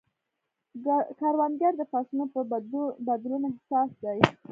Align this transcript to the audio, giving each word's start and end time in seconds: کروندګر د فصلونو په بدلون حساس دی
کروندګر 1.19 1.73
د 1.77 1.81
فصلونو 1.91 2.25
په 2.33 2.41
بدلون 3.07 3.41
حساس 3.53 3.89
دی 4.03 4.19